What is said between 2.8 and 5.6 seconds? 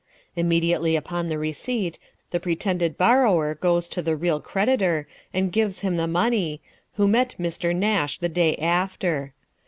borrower goes to the real creditor, and